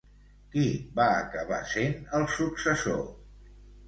[0.53, 0.61] Qui
[0.99, 3.05] va acabar sent el successor?